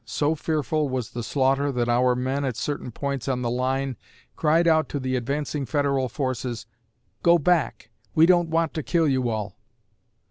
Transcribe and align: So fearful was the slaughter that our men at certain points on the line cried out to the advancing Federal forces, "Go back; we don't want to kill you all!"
So 0.03 0.33
fearful 0.33 0.89
was 0.89 1.11
the 1.11 1.21
slaughter 1.21 1.71
that 1.73 1.87
our 1.87 2.15
men 2.15 2.43
at 2.43 2.55
certain 2.57 2.89
points 2.89 3.27
on 3.27 3.43
the 3.43 3.51
line 3.51 3.97
cried 4.35 4.67
out 4.67 4.89
to 4.89 4.99
the 4.99 5.15
advancing 5.15 5.63
Federal 5.67 6.09
forces, 6.09 6.65
"Go 7.21 7.37
back; 7.37 7.91
we 8.15 8.25
don't 8.25 8.49
want 8.49 8.73
to 8.73 8.81
kill 8.81 9.07
you 9.07 9.29
all!" 9.29 9.59